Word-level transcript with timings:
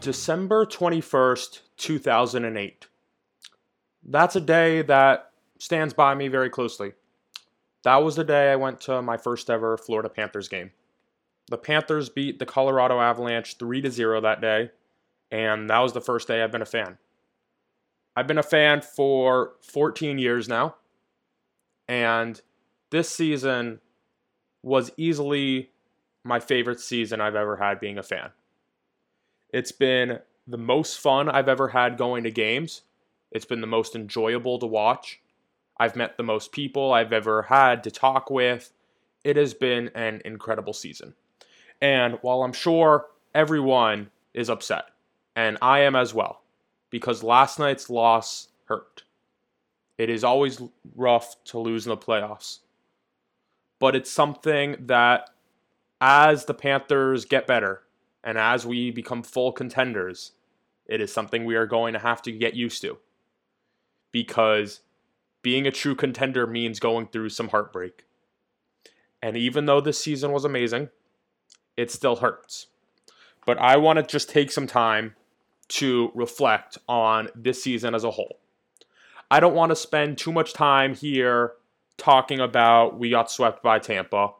December 0.00 0.64
21st, 0.64 1.62
2008. 1.76 2.86
That's 4.04 4.36
a 4.36 4.40
day 4.40 4.82
that 4.82 5.32
stands 5.58 5.92
by 5.92 6.14
me 6.14 6.28
very 6.28 6.50
closely. 6.50 6.92
That 7.82 7.96
was 7.96 8.14
the 8.14 8.22
day 8.22 8.52
I 8.52 8.56
went 8.56 8.80
to 8.82 9.02
my 9.02 9.16
first 9.16 9.50
ever 9.50 9.76
Florida 9.76 10.08
Panthers 10.08 10.46
game. 10.46 10.70
The 11.48 11.58
Panthers 11.58 12.08
beat 12.08 12.38
the 12.38 12.46
Colorado 12.46 13.00
Avalanche 13.00 13.56
3 13.58 13.80
to 13.80 13.90
0 13.90 14.20
that 14.20 14.40
day, 14.40 14.70
and 15.32 15.68
that 15.68 15.80
was 15.80 15.94
the 15.94 16.00
first 16.00 16.28
day 16.28 16.44
I've 16.44 16.52
been 16.52 16.62
a 16.62 16.66
fan. 16.66 16.98
I've 18.16 18.26
been 18.26 18.38
a 18.38 18.42
fan 18.42 18.82
for 18.82 19.52
14 19.62 20.18
years 20.18 20.48
now, 20.48 20.76
and 21.88 22.40
this 22.90 23.08
season 23.08 23.80
was 24.62 24.90
easily 24.96 25.70
my 26.24 26.40
favorite 26.40 26.80
season 26.80 27.20
I've 27.20 27.34
ever 27.34 27.56
had 27.56 27.80
being 27.80 27.98
a 27.98 28.02
fan. 28.02 28.30
It's 29.52 29.72
been 29.72 30.18
the 30.46 30.58
most 30.58 30.98
fun 30.98 31.28
I've 31.28 31.48
ever 31.48 31.68
had 31.68 31.96
going 31.96 32.24
to 32.24 32.30
games. 32.30 32.82
It's 33.30 33.44
been 33.44 33.60
the 33.60 33.66
most 33.66 33.94
enjoyable 33.94 34.58
to 34.58 34.66
watch. 34.66 35.20
I've 35.78 35.96
met 35.96 36.16
the 36.16 36.22
most 36.22 36.52
people 36.52 36.92
I've 36.92 37.12
ever 37.12 37.42
had 37.42 37.82
to 37.84 37.90
talk 37.90 38.28
with. 38.30 38.72
It 39.24 39.36
has 39.36 39.54
been 39.54 39.90
an 39.94 40.20
incredible 40.24 40.72
season. 40.72 41.14
And 41.80 42.18
while 42.22 42.42
I'm 42.42 42.52
sure 42.52 43.06
everyone 43.34 44.10
is 44.34 44.50
upset, 44.50 44.84
and 45.34 45.56
I 45.62 45.80
am 45.80 45.96
as 45.96 46.12
well, 46.12 46.42
because 46.90 47.22
last 47.22 47.58
night's 47.58 47.88
loss 47.88 48.48
hurt. 48.66 49.04
It 49.96 50.10
is 50.10 50.24
always 50.24 50.60
rough 50.96 51.42
to 51.44 51.58
lose 51.58 51.86
in 51.86 51.90
the 51.90 51.96
playoffs. 51.96 52.60
But 53.78 53.96
it's 53.96 54.10
something 54.10 54.76
that 54.86 55.30
as 56.00 56.44
the 56.44 56.54
Panthers 56.54 57.24
get 57.24 57.46
better, 57.46 57.82
and 58.22 58.36
as 58.36 58.66
we 58.66 58.90
become 58.90 59.22
full 59.22 59.52
contenders, 59.52 60.32
it 60.86 61.00
is 61.00 61.12
something 61.12 61.44
we 61.44 61.54
are 61.54 61.66
going 61.66 61.92
to 61.92 61.98
have 61.98 62.22
to 62.22 62.32
get 62.32 62.54
used 62.54 62.82
to. 62.82 62.98
Because 64.12 64.80
being 65.42 65.66
a 65.66 65.70
true 65.70 65.94
contender 65.94 66.46
means 66.46 66.80
going 66.80 67.06
through 67.06 67.30
some 67.30 67.48
heartbreak. 67.48 68.04
And 69.22 69.36
even 69.36 69.66
though 69.66 69.80
this 69.80 70.02
season 70.02 70.32
was 70.32 70.44
amazing, 70.44 70.88
it 71.76 71.90
still 71.90 72.16
hurts. 72.16 72.66
But 73.46 73.58
I 73.58 73.76
want 73.76 73.98
to 73.98 74.02
just 74.02 74.28
take 74.28 74.50
some 74.50 74.66
time 74.66 75.14
to 75.70 76.10
reflect 76.14 76.78
on 76.88 77.28
this 77.34 77.62
season 77.62 77.94
as 77.94 78.04
a 78.04 78.10
whole. 78.10 78.38
I 79.30 79.40
don't 79.40 79.54
want 79.54 79.70
to 79.70 79.76
spend 79.76 80.18
too 80.18 80.32
much 80.32 80.52
time 80.52 80.94
here 80.94 81.52
talking 81.96 82.40
about 82.40 82.98
we 82.98 83.10
got 83.10 83.30
swept 83.30 83.62
by 83.62 83.78
Tampa. 83.78 84.32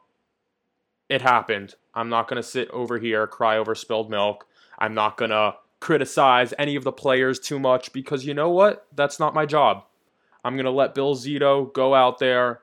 It 1.09 1.21
happened. 1.21 1.75
I'm 1.93 2.09
not 2.09 2.27
going 2.27 2.41
to 2.41 2.47
sit 2.47 2.69
over 2.71 2.99
here, 2.99 3.27
cry 3.27 3.57
over 3.57 3.75
spilled 3.75 4.09
milk. 4.09 4.47
I'm 4.79 4.93
not 4.93 5.17
going 5.17 5.31
to 5.31 5.55
criticize 5.79 6.53
any 6.57 6.75
of 6.75 6.83
the 6.83 6.91
players 6.91 7.39
too 7.39 7.59
much 7.59 7.93
because 7.93 8.25
you 8.25 8.33
know 8.33 8.49
what? 8.49 8.87
That's 8.93 9.19
not 9.19 9.33
my 9.33 9.45
job. 9.45 9.85
I'm 10.43 10.55
going 10.55 10.65
to 10.65 10.71
let 10.71 10.95
Bill 10.95 11.15
Zito 11.15 11.71
go 11.73 11.93
out 11.93 12.19
there, 12.19 12.61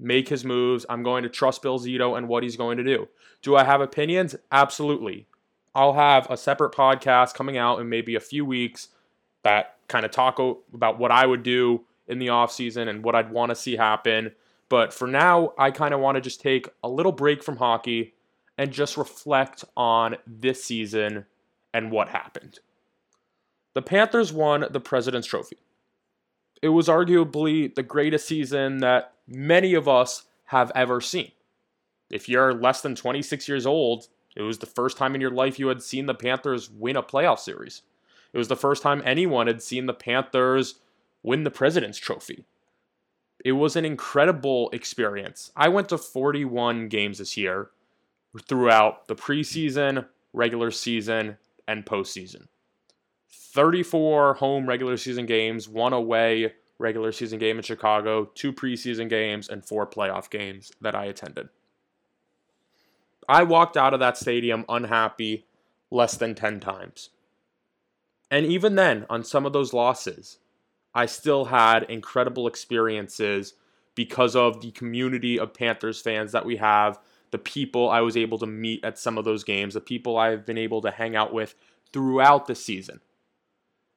make 0.00 0.28
his 0.28 0.44
moves. 0.44 0.86
I'm 0.88 1.02
going 1.02 1.22
to 1.22 1.28
trust 1.28 1.62
Bill 1.62 1.78
Zito 1.78 2.16
and 2.16 2.28
what 2.28 2.42
he's 2.42 2.56
going 2.56 2.78
to 2.78 2.84
do. 2.84 3.08
Do 3.42 3.56
I 3.56 3.64
have 3.64 3.80
opinions? 3.80 4.34
Absolutely. 4.50 5.26
I'll 5.74 5.94
have 5.94 6.30
a 6.30 6.36
separate 6.36 6.72
podcast 6.72 7.34
coming 7.34 7.56
out 7.56 7.80
in 7.80 7.88
maybe 7.88 8.14
a 8.14 8.20
few 8.20 8.44
weeks 8.44 8.88
that 9.42 9.76
kind 9.88 10.04
of 10.04 10.10
talk 10.10 10.38
about 10.72 10.98
what 10.98 11.10
I 11.10 11.26
would 11.26 11.42
do 11.42 11.82
in 12.06 12.18
the 12.18 12.28
off 12.28 12.52
season 12.52 12.88
and 12.88 13.02
what 13.02 13.14
I'd 13.14 13.30
want 13.30 13.50
to 13.50 13.56
see 13.56 13.76
happen. 13.76 14.32
But 14.68 14.92
for 14.92 15.06
now, 15.06 15.52
I 15.58 15.70
kind 15.70 15.94
of 15.94 16.00
want 16.00 16.16
to 16.16 16.20
just 16.20 16.40
take 16.40 16.68
a 16.82 16.88
little 16.88 17.12
break 17.12 17.42
from 17.42 17.56
hockey 17.56 18.14
and 18.58 18.70
just 18.70 18.96
reflect 18.96 19.64
on 19.76 20.16
this 20.26 20.62
season 20.62 21.26
and 21.74 21.90
what 21.90 22.08
happened. 22.08 22.60
The 23.74 23.82
Panthers 23.82 24.32
won 24.32 24.66
the 24.70 24.80
President's 24.80 25.26
Trophy. 25.26 25.58
It 26.60 26.68
was 26.68 26.88
arguably 26.88 27.74
the 27.74 27.82
greatest 27.82 28.28
season 28.28 28.78
that 28.78 29.14
many 29.26 29.74
of 29.74 29.88
us 29.88 30.24
have 30.46 30.70
ever 30.74 31.00
seen. 31.00 31.32
If 32.10 32.28
you're 32.28 32.52
less 32.52 32.82
than 32.82 32.94
26 32.94 33.48
years 33.48 33.66
old, 33.66 34.08
it 34.36 34.42
was 34.42 34.58
the 34.58 34.66
first 34.66 34.96
time 34.96 35.14
in 35.14 35.20
your 35.20 35.30
life 35.30 35.58
you 35.58 35.68
had 35.68 35.82
seen 35.82 36.06
the 36.06 36.14
Panthers 36.14 36.70
win 36.70 36.96
a 36.96 37.02
playoff 37.02 37.38
series. 37.38 37.82
It 38.32 38.38
was 38.38 38.48
the 38.48 38.56
first 38.56 38.82
time 38.82 39.02
anyone 39.04 39.46
had 39.46 39.62
seen 39.62 39.86
the 39.86 39.94
Panthers 39.94 40.76
win 41.22 41.44
the 41.44 41.50
President's 41.50 41.98
Trophy. 41.98 42.44
It 43.44 43.52
was 43.52 43.76
an 43.76 43.84
incredible 43.84 44.70
experience. 44.70 45.50
I 45.56 45.68
went 45.68 45.88
to 45.90 45.98
41 45.98 46.88
games 46.88 47.18
this 47.18 47.36
year 47.36 47.70
throughout 48.48 49.08
the 49.08 49.16
preseason, 49.16 50.06
regular 50.32 50.70
season, 50.70 51.36
and 51.68 51.84
postseason. 51.84 52.46
34 53.28 54.34
home 54.34 54.66
regular 54.66 54.96
season 54.96 55.26
games, 55.26 55.68
one 55.68 55.92
away 55.92 56.52
regular 56.78 57.12
season 57.12 57.38
game 57.38 57.56
in 57.58 57.62
Chicago, 57.62 58.30
two 58.34 58.52
preseason 58.52 59.08
games, 59.08 59.48
and 59.48 59.64
four 59.64 59.86
playoff 59.86 60.28
games 60.30 60.72
that 60.80 60.94
I 60.94 61.04
attended. 61.06 61.48
I 63.28 63.42
walked 63.42 63.76
out 63.76 63.94
of 63.94 64.00
that 64.00 64.16
stadium 64.16 64.64
unhappy 64.68 65.46
less 65.90 66.16
than 66.16 66.34
10 66.34 66.60
times. 66.60 67.10
And 68.30 68.46
even 68.46 68.76
then, 68.76 69.04
on 69.10 69.24
some 69.24 69.44
of 69.44 69.52
those 69.52 69.72
losses, 69.72 70.38
I 70.94 71.06
still 71.06 71.46
had 71.46 71.84
incredible 71.84 72.46
experiences 72.46 73.54
because 73.94 74.34
of 74.34 74.60
the 74.60 74.70
community 74.70 75.38
of 75.38 75.54
Panthers 75.54 76.00
fans 76.00 76.32
that 76.32 76.46
we 76.46 76.56
have 76.56 76.98
the 77.30 77.38
people 77.38 77.88
I 77.88 78.00
was 78.00 78.16
able 78.16 78.38
to 78.38 78.46
meet 78.46 78.84
at 78.84 78.98
some 78.98 79.18
of 79.18 79.24
those 79.24 79.44
games, 79.44 79.74
the 79.74 79.80
people 79.80 80.16
I've 80.16 80.46
been 80.46 80.58
able 80.58 80.80
to 80.82 80.90
hang 80.90 81.16
out 81.16 81.32
with 81.32 81.54
throughout 81.92 82.46
the 82.46 82.54
season. 82.54 83.00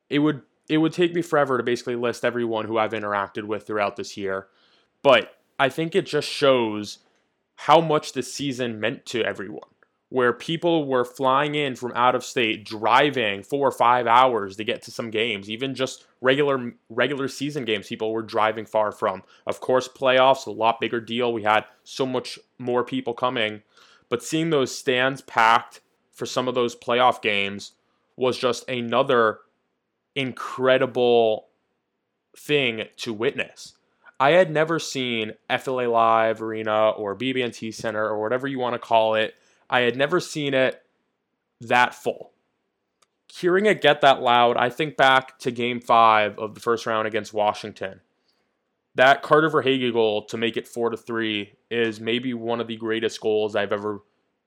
It 0.10 0.20
would 0.20 0.42
it 0.68 0.80
would 0.80 0.94
take 0.94 1.14
me 1.14 1.22
forever 1.22 1.58
to 1.58 1.64
basically 1.64 1.96
list 1.96 2.26
everyone 2.26 2.66
who 2.66 2.78
I've 2.78 2.92
interacted 2.92 3.44
with 3.44 3.68
throughout 3.68 3.98
this 3.98 4.18
year, 4.18 4.48
but 5.04 5.38
I 5.60 5.70
think 5.70 5.94
it 5.94 6.08
just 6.08 6.28
shows 6.28 7.00
how 7.56 7.82
much 7.82 8.14
the 8.14 8.24
season 8.24 8.80
meant 8.80 9.06
to 9.08 9.24
everyone 9.24 9.70
where 10.10 10.32
people 10.32 10.88
were 10.88 11.04
flying 11.04 11.56
in 11.56 11.76
from 11.76 11.92
out 11.96 12.16
of 12.16 12.24
state, 12.24 12.64
driving 12.64 13.44
four 13.44 13.68
or 13.68 13.72
five 13.72 14.08
hours 14.08 14.56
to 14.56 14.64
get 14.64 14.82
to 14.82 14.92
some 14.92 15.10
games, 15.10 15.50
even 15.50 15.76
just 15.76 16.06
regular 16.22 16.74
regular 16.90 17.28
season 17.28 17.66
games 17.66 17.88
people 17.88 18.14
were 18.14 18.22
driving 18.22 18.66
far 18.66 18.92
from. 18.92 19.24
Of 19.48 19.60
course, 19.60 19.88
playoffs, 19.88 20.46
a 20.46 20.52
lot 20.52 20.80
bigger 20.80 21.02
deal. 21.02 21.34
We 21.34 21.44
had 21.44 21.66
so 21.84 22.06
much 22.06 22.40
more 22.60 22.84
people 22.84 23.14
coming, 23.14 23.64
but 24.08 24.24
seeing 24.24 24.52
those 24.52 24.74
stands 24.74 25.22
packed 25.22 25.82
for 26.14 26.26
some 26.26 26.48
of 26.48 26.56
those 26.56 26.76
playoff 26.76 27.22
games 27.22 27.74
was 28.16 28.38
just 28.38 28.70
another 28.70 29.40
incredible 30.16 31.48
thing 32.38 32.86
to 32.98 33.12
witness. 33.12 33.74
I 34.20 34.32
had 34.32 34.50
never 34.50 34.80
seen 34.80 35.34
FLA 35.60 35.88
Live 35.88 36.42
Arena 36.42 36.92
or 36.92 37.16
BB&T 37.16 37.72
Center 37.72 38.06
or 38.08 38.22
whatever 38.22 38.48
you 38.48 38.60
want 38.60 38.74
to 38.74 38.80
call 38.80 39.16
it 39.16 39.36
I 39.70 39.82
had 39.82 39.96
never 39.96 40.20
seen 40.20 40.54
it 40.54 40.82
that 41.62 41.96
full. 41.96 42.32
Hearing 43.34 43.66
it 43.66 43.82
get 43.82 44.02
that 44.02 44.22
loud, 44.22 44.58
I 44.58 44.70
think 44.70 44.96
back 44.96 45.40
to 45.40 45.52
game 45.52 45.82
five 45.82 46.38
of 46.38 46.54
the 46.56 46.62
first 46.62 46.86
round 46.86 47.08
against 47.08 47.34
Washington. 47.34 48.02
That 48.94 49.24
Carter 49.24 49.50
Verhaeghe 49.50 49.92
goal 49.92 50.24
to 50.26 50.38
make 50.38 50.56
it 50.56 50.68
four 50.68 50.90
to 50.90 50.96
three 50.96 51.54
is 51.70 52.00
maybe 52.00 52.34
one 52.34 52.62
of 52.62 52.68
the 52.68 52.78
greatest 52.78 53.20
goals 53.20 53.56
I've 53.56 53.74
ever 53.74 54.02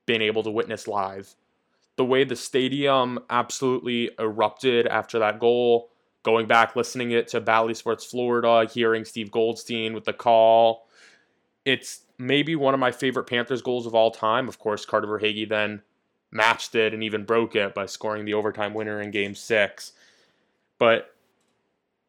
been 0.07 0.23
able 0.23 0.43
to 0.45 0.51
witness 0.51 0.89
live. 0.89 1.35
The 1.97 2.05
way 2.05 2.25
the 2.25 2.37
stadium 2.37 3.19
absolutely 3.29 4.11
erupted 4.19 4.87
after 4.87 5.19
that 5.19 5.39
goal, 5.39 5.91
going 6.23 6.47
back, 6.47 6.77
listening 6.77 7.11
it 7.13 7.29
to 7.29 7.41
Bally 7.41 7.75
Sports 7.75 8.05
Florida, 8.05 8.71
hearing 8.71 9.05
Steve 9.05 9.31
Goldstein 9.31 9.95
with 9.95 10.05
the 10.05 10.13
call, 10.13 10.87
it's 11.65 12.03
maybe 12.19 12.57
one 12.57 12.75
of 12.75 12.81
my 12.81 12.91
favorite 12.91 13.29
Panthers 13.29 13.63
goals 13.63 13.87
of 13.87 13.95
all 13.95 14.11
time. 14.11 14.49
Of 14.49 14.59
course, 14.59 14.85
Carter 14.85 15.07
Verhaeghe 15.07 15.49
then 15.49 15.83
matched 16.31 16.75
it 16.75 16.93
and 16.93 17.03
even 17.03 17.25
broke 17.25 17.55
it 17.55 17.75
by 17.75 17.87
scoring 17.87 18.25
the 18.25 18.35
overtime 18.35 18.75
winner 18.75 19.01
in 19.01 19.11
game 19.11 19.35
six. 19.35 19.93
But 20.79 21.15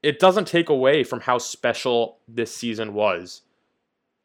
it 0.02 0.20
doesn't 0.20 0.48
take 0.48 0.70
away 0.70 1.04
from 1.04 1.22
how 1.22 1.38
special 1.38 2.20
this 2.28 2.56
season 2.56 2.94
was. 2.94 3.42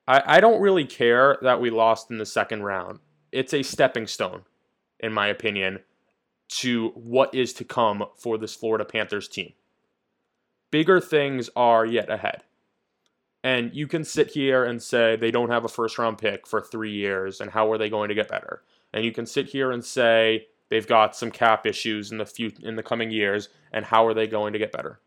I, 0.07 0.23
I 0.37 0.41
don't 0.41 0.61
really 0.61 0.85
care 0.85 1.39
that 1.43 1.61
we 1.61 1.71
lost 1.71 2.11
in 2.11 2.19
the 2.19 2.27
second 2.27 2.63
round. 2.63 3.01
It's 3.33 3.55
a 3.55 3.63
stepping 3.63 4.07
stone, 4.07 4.43
in 5.01 5.13
my 5.13 5.27
opinion, 5.29 5.81
to 6.49 6.91
what 6.91 7.35
is 7.35 7.53
to 7.55 7.65
come 7.65 8.05
for 8.17 8.39
this 8.39 8.55
Florida 8.55 8.85
Panthers 8.85 9.29
team. 9.29 9.53
Bigger 10.75 11.01
things 11.01 11.49
are 11.55 11.87
yet 11.87 12.11
ahead. 12.11 12.43
And 13.45 13.73
you 13.73 13.87
can 13.87 14.03
sit 14.03 14.33
here 14.33 14.65
and 14.65 14.83
say 14.83 15.15
they 15.15 15.31
don't 15.31 15.53
have 15.53 15.65
a 15.65 15.69
first 15.69 15.99
round 15.99 16.19
pick 16.19 16.49
for 16.49 16.61
three 16.61 16.91
years, 16.91 17.41
and 17.41 17.49
how 17.49 17.71
are 17.71 17.79
they 17.79 17.89
going 17.89 18.09
to 18.09 18.15
get 18.17 18.27
better? 18.27 18.65
And 18.93 19.05
you 19.05 19.13
can 19.13 19.25
sit 19.25 19.47
here 19.47 19.71
and 19.71 19.85
say 19.85 20.49
they've 20.71 20.85
got 20.85 21.15
some 21.15 21.31
cap 21.31 21.65
issues 21.65 22.11
in 22.11 22.19
the 22.19 22.27
few, 22.27 22.51
in 22.61 22.75
the 22.75 22.83
coming 22.83 23.13
years, 23.13 23.51
and 23.73 23.85
how 23.85 24.05
are 24.05 24.15
they 24.15 24.27
going 24.27 24.53
to 24.53 24.59
get 24.59 24.73
better? 24.73 24.99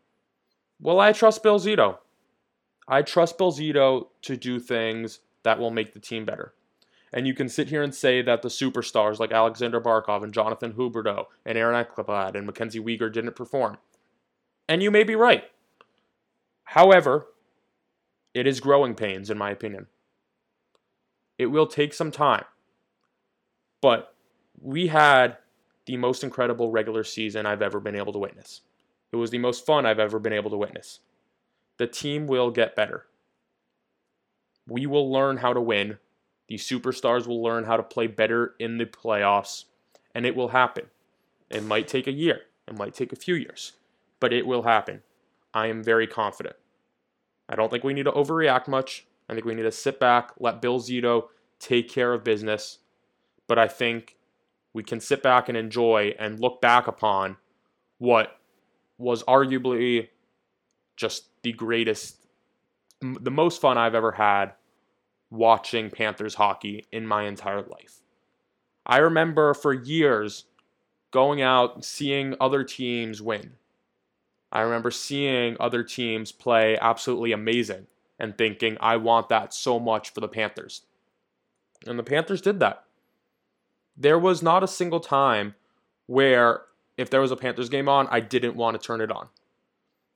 Well, 0.80 1.00
I 1.00 1.12
trust 1.12 1.42
Bill 1.42 1.60
Zito. 1.60 1.98
I 2.88 3.02
trust 3.02 3.36
Bill 3.36 3.52
Zito 3.52 4.06
to 4.22 4.38
do 4.38 4.58
things 4.58 5.18
that 5.42 5.58
will 5.58 5.70
make 5.70 5.92
the 5.92 6.00
team 6.00 6.24
better. 6.24 6.54
And 7.12 7.26
you 7.26 7.34
can 7.34 7.50
sit 7.50 7.68
here 7.68 7.82
and 7.82 7.94
say 7.94 8.22
that 8.22 8.40
the 8.40 8.48
superstars 8.48 9.18
like 9.18 9.32
Alexander 9.32 9.82
Barkov 9.82 10.24
and 10.24 10.32
Jonathan 10.32 10.72
Huberdeau 10.72 11.26
and 11.44 11.58
Aaron 11.58 11.84
Ekblad 11.84 12.36
and 12.36 12.46
Mackenzie 12.46 12.80
Weegar 12.80 13.12
didn't 13.12 13.36
perform. 13.36 13.76
And 14.66 14.82
you 14.82 14.90
may 14.90 15.04
be 15.04 15.14
right. 15.14 15.44
However, 16.72 17.28
it 18.34 18.46
is 18.46 18.60
growing 18.60 18.94
pains, 18.94 19.30
in 19.30 19.38
my 19.38 19.50
opinion. 19.50 19.86
It 21.38 21.46
will 21.46 21.66
take 21.66 21.94
some 21.94 22.10
time. 22.10 22.44
But 23.80 24.14
we 24.60 24.88
had 24.88 25.38
the 25.86 25.96
most 25.96 26.22
incredible 26.22 26.70
regular 26.70 27.04
season 27.04 27.46
I've 27.46 27.62
ever 27.62 27.80
been 27.80 27.96
able 27.96 28.12
to 28.12 28.18
witness. 28.18 28.60
It 29.12 29.16
was 29.16 29.30
the 29.30 29.38
most 29.38 29.64
fun 29.64 29.86
I've 29.86 29.98
ever 29.98 30.18
been 30.18 30.34
able 30.34 30.50
to 30.50 30.58
witness. 30.58 31.00
The 31.78 31.86
team 31.86 32.26
will 32.26 32.50
get 32.50 32.76
better. 32.76 33.06
We 34.68 34.84
will 34.84 35.10
learn 35.10 35.38
how 35.38 35.54
to 35.54 35.62
win. 35.62 35.96
The 36.48 36.56
superstars 36.56 37.26
will 37.26 37.42
learn 37.42 37.64
how 37.64 37.78
to 37.78 37.82
play 37.82 38.08
better 38.08 38.54
in 38.58 38.76
the 38.76 38.84
playoffs, 38.84 39.64
and 40.14 40.26
it 40.26 40.36
will 40.36 40.48
happen. 40.48 40.90
It 41.48 41.64
might 41.64 41.88
take 41.88 42.06
a 42.06 42.12
year, 42.12 42.42
it 42.66 42.76
might 42.76 42.92
take 42.92 43.14
a 43.14 43.16
few 43.16 43.36
years, 43.36 43.72
but 44.20 44.34
it 44.34 44.46
will 44.46 44.64
happen. 44.64 45.02
I 45.58 45.66
am 45.66 45.82
very 45.82 46.06
confident. 46.06 46.54
I 47.48 47.56
don't 47.56 47.68
think 47.68 47.82
we 47.82 47.92
need 47.92 48.04
to 48.04 48.12
overreact 48.12 48.68
much. 48.68 49.06
I 49.28 49.34
think 49.34 49.44
we 49.44 49.54
need 49.54 49.62
to 49.62 49.72
sit 49.72 49.98
back, 49.98 50.30
let 50.38 50.62
Bill 50.62 50.78
Zito 50.78 51.24
take 51.58 51.88
care 51.88 52.14
of 52.14 52.22
business. 52.22 52.78
But 53.48 53.58
I 53.58 53.66
think 53.66 54.16
we 54.72 54.84
can 54.84 55.00
sit 55.00 55.20
back 55.20 55.48
and 55.48 55.58
enjoy 55.58 56.14
and 56.18 56.38
look 56.38 56.60
back 56.60 56.86
upon 56.86 57.36
what 57.98 58.38
was 58.98 59.24
arguably 59.24 60.08
just 60.96 61.24
the 61.42 61.52
greatest, 61.52 62.26
the 63.00 63.30
most 63.30 63.60
fun 63.60 63.76
I've 63.76 63.96
ever 63.96 64.12
had 64.12 64.52
watching 65.30 65.90
Panthers 65.90 66.36
hockey 66.36 66.84
in 66.92 67.04
my 67.04 67.24
entire 67.24 67.62
life. 67.62 68.00
I 68.86 68.98
remember 68.98 69.54
for 69.54 69.72
years 69.72 70.44
going 71.10 71.42
out 71.42 71.84
seeing 71.84 72.36
other 72.40 72.62
teams 72.62 73.20
win. 73.20 73.54
I 74.50 74.60
remember 74.60 74.90
seeing 74.90 75.56
other 75.60 75.82
teams 75.82 76.32
play 76.32 76.78
absolutely 76.80 77.32
amazing 77.32 77.86
and 78.18 78.36
thinking, 78.36 78.76
I 78.80 78.96
want 78.96 79.28
that 79.28 79.54
so 79.54 79.78
much 79.78 80.10
for 80.10 80.20
the 80.20 80.28
Panthers. 80.28 80.82
And 81.86 81.98
the 81.98 82.04
Panthers 82.04 82.40
did 82.40 82.60
that. 82.60 82.84
There 83.96 84.18
was 84.18 84.42
not 84.42 84.64
a 84.64 84.68
single 84.68 85.00
time 85.00 85.54
where, 86.06 86.62
if 86.96 87.10
there 87.10 87.20
was 87.20 87.30
a 87.30 87.36
Panthers 87.36 87.68
game 87.68 87.88
on, 87.88 88.08
I 88.10 88.20
didn't 88.20 88.56
want 88.56 88.80
to 88.80 88.84
turn 88.84 89.00
it 89.00 89.12
on. 89.12 89.28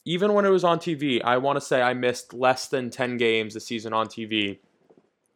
Even 0.05 0.33
when 0.33 0.45
it 0.45 0.51
was 0.51 0.65
on 0.65 0.79
TV, 0.79 1.23
I 1.23 1.37
want 1.39 1.57
to 1.57 1.61
say 1.61 1.81
I 1.81 1.95
missed 1.95 2.35
less 2.35 2.67
than 2.67 2.91
10 2.91 3.19
games 3.19 3.55
this 3.55 3.67
season 3.67 3.93
on 3.93 4.09
TV. 4.09 4.59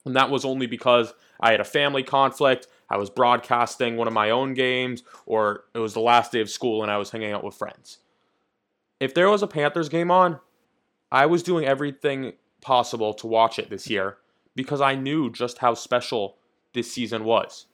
And 0.04 0.16
that 0.16 0.31
was 0.31 0.44
only 0.44 0.66
because 0.66 1.12
I 1.38 1.52
had 1.52 1.60
a 1.60 1.64
family 1.64 2.02
conflict, 2.02 2.66
I 2.88 2.96
was 2.96 3.10
broadcasting 3.10 3.96
one 3.96 4.08
of 4.08 4.14
my 4.14 4.31
own 4.31 4.54
games, 4.54 5.02
or 5.26 5.64
it 5.75 5.78
was 5.78 5.94
the 5.94 6.00
last 6.00 6.32
day 6.32 6.40
of 6.40 6.50
school 6.50 6.82
and 6.82 6.90
I 6.90 6.96
was 6.96 7.10
hanging 7.10 7.32
out 7.32 7.44
with 7.44 7.54
friends. 7.54 7.98
If 9.00 9.14
there 9.14 9.28
was 9.28 9.43
a 9.43 9.46
Panthers 9.46 9.88
game 9.88 10.10
on, 10.10 10.40
I 11.10 11.26
was 11.26 11.43
doing 11.43 11.64
everything 11.64 12.32
possible 12.60 13.14
to 13.14 13.26
watch 13.26 13.58
it 13.58 13.70
this 13.70 13.88
year 13.88 14.16
because 14.54 14.81
I 14.81 14.94
knew 14.94 15.31
just 15.31 15.58
how 15.58 15.75
special 15.75 16.37
this 16.72 16.90
season 16.90 17.25
was. 17.25 17.66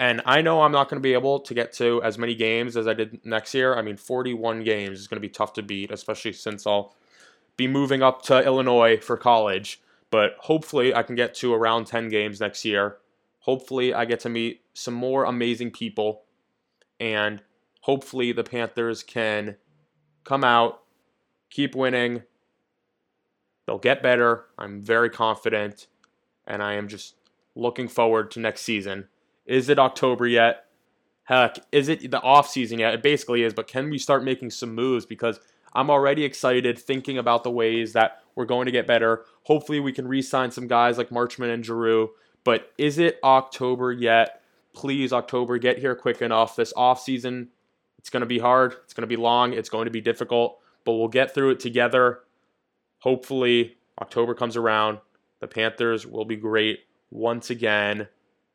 And 0.00 0.20
I 0.24 0.42
know 0.42 0.62
I'm 0.62 0.72
not 0.72 0.88
going 0.88 1.00
to 1.00 1.06
be 1.06 1.12
able 1.12 1.38
to 1.40 1.54
get 1.54 1.72
to 1.74 2.02
as 2.02 2.18
many 2.18 2.34
games 2.34 2.76
as 2.76 2.88
I 2.88 2.94
did 2.94 3.24
next 3.24 3.54
year. 3.54 3.76
I 3.76 3.82
mean, 3.82 3.96
41 3.96 4.64
games 4.64 4.98
is 4.98 5.06
going 5.06 5.20
to 5.20 5.26
be 5.26 5.28
tough 5.28 5.52
to 5.54 5.62
beat, 5.62 5.92
especially 5.92 6.32
since 6.32 6.66
I'll 6.66 6.96
be 7.56 7.68
moving 7.68 8.02
up 8.02 8.22
to 8.22 8.44
Illinois 8.44 8.96
for 8.96 9.16
college. 9.16 9.80
But 10.10 10.34
hopefully, 10.40 10.94
I 10.94 11.02
can 11.04 11.14
get 11.14 11.34
to 11.36 11.54
around 11.54 11.86
10 11.86 12.08
games 12.08 12.40
next 12.40 12.64
year. 12.64 12.96
Hopefully, 13.40 13.94
I 13.94 14.04
get 14.04 14.20
to 14.20 14.28
meet 14.28 14.62
some 14.74 14.94
more 14.94 15.24
amazing 15.24 15.70
people. 15.70 16.22
And 16.98 17.40
hopefully, 17.82 18.32
the 18.32 18.44
Panthers 18.44 19.02
can 19.02 19.56
come 20.24 20.44
out, 20.44 20.82
keep 21.50 21.74
winning, 21.74 22.22
They'll 23.66 23.78
get 23.78 24.02
better. 24.02 24.46
I'm 24.58 24.80
very 24.80 25.10
confident, 25.10 25.86
and 26.46 26.62
I 26.62 26.74
am 26.74 26.88
just 26.88 27.14
looking 27.54 27.88
forward 27.88 28.30
to 28.32 28.40
next 28.40 28.62
season. 28.62 29.08
Is 29.46 29.68
it 29.68 29.78
October 29.78 30.26
yet? 30.26 30.66
Heck, 31.24 31.58
is 31.70 31.88
it 31.88 32.10
the 32.10 32.20
off 32.20 32.48
season 32.48 32.80
yet? 32.80 32.94
It 32.94 33.02
basically 33.02 33.42
is, 33.42 33.54
but 33.54 33.68
can 33.68 33.90
we 33.90 33.98
start 33.98 34.24
making 34.24 34.50
some 34.50 34.74
moves 34.74 35.06
because 35.06 35.38
I'm 35.72 35.90
already 35.90 36.24
excited 36.24 36.78
thinking 36.78 37.16
about 37.18 37.44
the 37.44 37.50
ways 37.50 37.92
that 37.92 38.20
we're 38.34 38.44
going 38.44 38.66
to 38.66 38.72
get 38.72 38.86
better. 38.86 39.24
Hopefully 39.44 39.78
we 39.78 39.92
can 39.92 40.08
re-sign 40.08 40.50
some 40.50 40.66
guys 40.66 40.98
like 40.98 41.10
Marchment 41.10 41.54
and 41.54 41.64
Giroux. 41.64 42.10
But 42.44 42.72
is 42.76 42.98
it 42.98 43.18
October 43.22 43.92
yet? 43.92 44.42
Please, 44.74 45.12
October, 45.12 45.58
get 45.58 45.78
here 45.78 45.94
quick 45.94 46.20
enough. 46.20 46.56
This 46.56 46.72
off 46.76 47.00
season, 47.00 47.48
it's 48.02 48.10
going 48.10 48.20
to 48.20 48.26
be 48.26 48.38
hard. 48.38 48.74
It's 48.84 48.92
going 48.92 49.02
to 49.02 49.06
be 49.06 49.16
long. 49.16 49.54
It's 49.54 49.70
going 49.70 49.86
to 49.86 49.90
be 49.90 50.02
difficult, 50.02 50.58
but 50.84 50.92
we'll 50.92 51.08
get 51.08 51.32
through 51.32 51.52
it 51.52 51.60
together 51.60 52.20
hopefully 53.02 53.76
October 54.00 54.32
comes 54.32 54.56
around. 54.56 54.98
The 55.40 55.48
Panthers 55.48 56.06
will 56.06 56.24
be 56.24 56.36
great 56.36 56.80
once 57.10 57.50
again. 57.50 58.06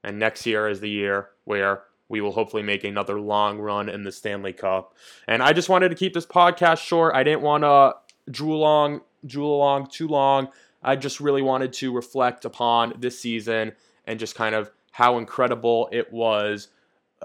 And 0.03 0.17
next 0.17 0.45
year 0.45 0.69
is 0.69 0.79
the 0.79 0.89
year 0.89 1.29
where 1.43 1.83
we 2.07 2.21
will 2.21 2.31
hopefully 2.31 2.63
make 2.63 2.85
another 2.85 3.19
long 3.19 3.59
run 3.59 3.89
in 3.89 4.03
the 4.03 4.11
Stanley 4.11 4.53
Cup. 4.53 4.95
And 5.27 5.43
I 5.43 5.51
just 5.51 5.67
wanted 5.67 5.89
to 5.89 5.95
keep 5.95 6.13
this 6.13 6.25
podcast 6.25 6.77
short. 6.77 7.13
I 7.13 7.23
didn't 7.23 7.41
want 7.41 7.63
to 7.63 7.95
drool 8.31 8.57
along, 8.57 9.01
drool 9.25 9.53
along 9.53 9.87
too 9.87 10.07
long. 10.07 10.47
I 10.81 10.95
just 10.95 11.19
really 11.19 11.41
wanted 11.41 11.73
to 11.73 11.93
reflect 11.93 12.45
upon 12.45 12.93
this 12.97 13.19
season 13.19 13.73
and 14.05 14.17
just 14.17 14.35
kind 14.35 14.55
of 14.55 14.71
how 14.91 15.17
incredible 15.17 15.89
it 15.91 16.13
was 16.13 16.69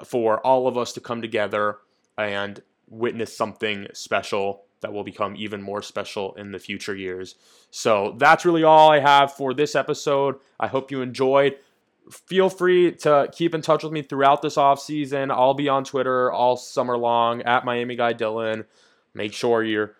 for 0.04 0.44
all 0.44 0.66
of 0.66 0.76
us 0.76 0.92
to 0.94 1.00
come 1.00 1.22
together 1.22 1.76
and 2.18 2.62
witness 2.88 3.36
something 3.36 3.86
special 3.94 4.64
that 4.80 4.92
will 4.92 5.04
become 5.04 5.34
even 5.36 5.62
more 5.62 5.80
special 5.80 6.34
in 6.34 6.52
the 6.52 6.58
future 6.58 6.94
years. 6.94 7.36
So 7.70 8.14
that's 8.18 8.44
really 8.44 8.64
all 8.64 8.90
I 8.90 8.98
have 8.98 9.32
for 9.32 9.54
this 9.54 9.74
episode. 9.74 10.36
I 10.60 10.66
hope 10.66 10.90
you 10.90 11.00
enjoyed. 11.00 11.56
Feel 12.10 12.50
free 12.50 12.92
to 12.96 13.30
keep 13.32 13.54
in 13.54 13.62
touch 13.62 13.84
with 13.84 13.92
me 13.92 14.02
throughout 14.02 14.42
this 14.42 14.58
off 14.58 14.80
season. 14.80 15.30
I'll 15.30 15.54
be 15.54 15.68
on 15.68 15.84
Twitter 15.84 16.30
all 16.30 16.56
summer 16.56 16.98
long 16.98 17.42
at 17.42 17.64
Miami 17.64 17.96
Guy 17.96 18.12
Dylan. 18.12 18.66
Make 19.14 19.32
sure 19.32 19.62
you're 19.62 19.94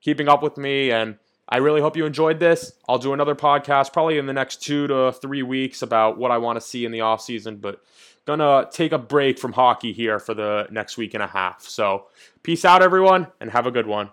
keeping 0.00 0.28
up 0.28 0.42
with 0.42 0.58
me 0.58 0.90
and 0.90 1.16
I 1.48 1.58
really 1.58 1.80
hope 1.80 1.96
you 1.96 2.06
enjoyed 2.06 2.40
this. 2.40 2.72
I'll 2.88 2.98
do 2.98 3.12
another 3.12 3.34
podcast 3.34 3.92
probably 3.92 4.18
in 4.18 4.26
the 4.26 4.32
next 4.32 4.62
two 4.62 4.86
to 4.88 5.12
three 5.12 5.42
weeks 5.42 5.82
about 5.82 6.18
what 6.18 6.30
I 6.30 6.38
want 6.38 6.56
to 6.56 6.60
see 6.60 6.84
in 6.84 6.92
the 6.92 7.02
off 7.02 7.20
season, 7.20 7.56
but 7.56 7.82
gonna 8.26 8.68
take 8.70 8.92
a 8.92 8.98
break 8.98 9.38
from 9.38 9.52
hockey 9.52 9.92
here 9.92 10.18
for 10.18 10.34
the 10.34 10.66
next 10.70 10.96
week 10.96 11.14
and 11.14 11.22
a 11.22 11.26
half. 11.26 11.62
So, 11.62 12.06
peace 12.42 12.64
out, 12.64 12.82
everyone, 12.82 13.26
and 13.40 13.50
have 13.50 13.66
a 13.66 13.70
good 13.70 13.86
one. 13.86 14.10